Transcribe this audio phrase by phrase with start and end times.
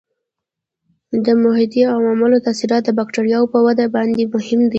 [1.25, 4.69] د محیطي عواملو تاثیرات د بکټریاوو په وده باندې مهم دي.